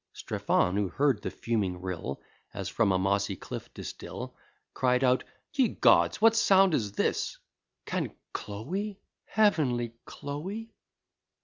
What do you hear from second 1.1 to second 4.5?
the fuming rill As from a mossy cliff distil,